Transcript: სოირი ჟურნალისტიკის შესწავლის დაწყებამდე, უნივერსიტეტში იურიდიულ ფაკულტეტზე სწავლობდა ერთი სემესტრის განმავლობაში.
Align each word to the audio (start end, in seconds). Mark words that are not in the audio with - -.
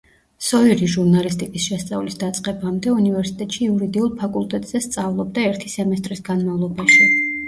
სოირი 0.43 0.87
ჟურნალისტიკის 0.91 1.65
შესწავლის 1.71 2.15
დაწყებამდე, 2.23 2.93
უნივერსიტეტში 3.01 3.61
იურიდიულ 3.65 4.09
ფაკულტეტზე 4.23 4.81
სწავლობდა 4.87 5.45
ერთი 5.51 5.71
სემესტრის 5.75 6.23
განმავლობაში. 6.31 7.11